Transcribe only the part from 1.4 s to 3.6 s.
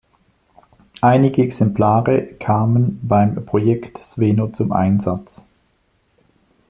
Exemplare kamen beim